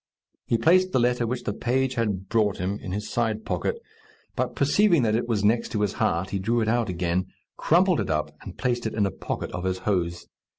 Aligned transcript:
He 0.47 0.57
placed 0.57 0.93
the 0.93 0.99
letter 0.99 1.27
which 1.27 1.43
the 1.43 1.53
page 1.53 1.93
had 1.93 2.27
brought 2.27 2.57
him 2.57 2.79
in 2.79 2.91
his 2.91 3.07
side 3.07 3.45
pocket; 3.45 3.79
but 4.35 4.55
perceiving 4.55 5.03
that 5.03 5.13
it 5.13 5.27
was 5.27 5.43
next 5.43 5.73
his 5.73 5.93
heart, 5.93 6.31
he 6.31 6.39
drew 6.39 6.59
it 6.59 6.67
out 6.67 6.89
again, 6.89 7.27
crumpled 7.55 7.99
it 7.99 8.09
up, 8.09 8.35
and 8.41 8.57
placed 8.57 8.87
it 8.87 8.95
in 8.95 9.05
a 9.05 9.11
pocket 9.11 9.51
of 9.51 9.63
his 9.63 9.77
hose. 9.85 10.25